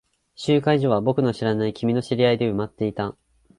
[0.33, 3.15] 集会所は僕の知らない君の知り合いで埋まっていた。